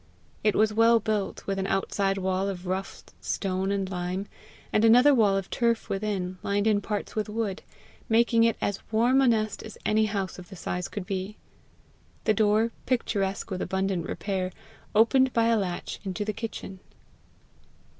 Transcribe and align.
It 0.43 0.55
was 0.55 0.73
well 0.73 0.99
built, 0.99 1.45
with 1.45 1.59
an 1.59 1.67
outside 1.67 2.17
wall 2.17 2.49
of 2.49 2.65
rough 2.65 3.03
stone 3.21 3.71
and 3.71 3.87
lime, 3.87 4.25
and 4.73 4.83
another 4.83 5.13
wall 5.13 5.37
of 5.37 5.51
turf 5.51 5.89
within, 5.89 6.39
lined 6.41 6.65
in 6.65 6.81
parts 6.81 7.15
with 7.15 7.29
wood, 7.29 7.61
making 8.09 8.43
it 8.43 8.57
as 8.59 8.79
warm 8.91 9.21
a 9.21 9.27
nest 9.27 9.61
as 9.61 9.77
any 9.85 10.05
house 10.07 10.39
of 10.39 10.49
the 10.49 10.55
size 10.55 10.87
could 10.87 11.05
be. 11.05 11.37
The 12.23 12.33
door, 12.33 12.71
picturesque 12.87 13.51
with 13.51 13.61
abundant 13.61 14.07
repair, 14.07 14.51
opened 14.95 15.33
by 15.33 15.49
a 15.49 15.55
latch 15.55 15.99
into 16.03 16.25
the 16.25 16.33
kitchen. 16.33 16.79